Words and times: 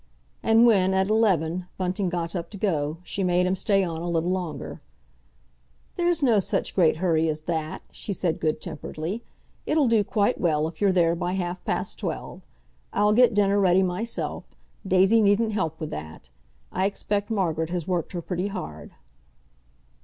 And 0.41 0.65
when, 0.65 0.95
at 0.95 1.09
eleven, 1.09 1.67
Bunting 1.77 2.09
got 2.09 2.35
up 2.35 2.49
to 2.49 2.57
go, 2.57 2.97
she 3.03 3.23
made 3.23 3.45
him 3.45 3.55
stay 3.55 3.83
on 3.83 4.01
a 4.01 4.09
little 4.09 4.31
longer. 4.31 4.81
"There's 5.95 6.23
no 6.23 6.39
such 6.39 6.73
great 6.73 6.97
hurry 6.97 7.29
as 7.29 7.41
that," 7.41 7.83
she 7.91 8.11
said 8.11 8.39
good 8.39 8.59
temperedly. 8.59 9.21
"It'll 9.67 9.87
do 9.87 10.03
quite 10.03 10.41
well 10.41 10.67
if 10.67 10.81
you're 10.81 10.91
there 10.91 11.13
by 11.13 11.33
half 11.33 11.63
past 11.65 11.99
twelve. 11.99 12.41
I'll 12.91 13.13
get 13.13 13.35
dinner 13.35 13.59
ready 13.59 13.83
myself. 13.83 14.43
Daisy 14.87 15.21
needn't 15.21 15.53
help 15.53 15.79
with 15.79 15.91
that. 15.91 16.31
I 16.71 16.87
expect 16.87 17.29
Margaret 17.29 17.69
has 17.69 17.87
worked 17.87 18.13
her 18.13 18.23
pretty 18.23 18.47
hard." 18.47 18.93